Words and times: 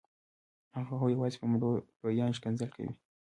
هغوی 0.89 1.11
یوازې 1.15 1.37
په 1.41 1.47
مړو 1.51 1.69
لویان 2.01 2.31
ښکنځل 2.37 2.69
کوي. 2.75 2.91